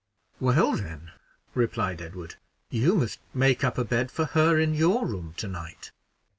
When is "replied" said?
1.53-2.01